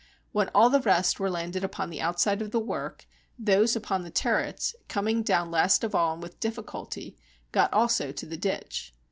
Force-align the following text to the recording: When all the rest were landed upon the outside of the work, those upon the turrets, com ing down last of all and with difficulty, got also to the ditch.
When 0.31 0.49
all 0.55 0.71
the 0.71 0.79
rest 0.81 1.19
were 1.19 1.29
landed 1.29 1.63
upon 1.63 1.91
the 1.91 2.01
outside 2.01 2.41
of 2.41 2.49
the 2.49 2.59
work, 2.59 3.05
those 3.37 3.75
upon 3.75 4.01
the 4.01 4.09
turrets, 4.09 4.73
com 4.89 5.07
ing 5.07 5.21
down 5.21 5.51
last 5.51 5.83
of 5.83 5.93
all 5.93 6.13
and 6.15 6.23
with 6.23 6.39
difficulty, 6.39 7.15
got 7.51 7.71
also 7.71 8.11
to 8.11 8.25
the 8.25 8.35
ditch. 8.37 8.95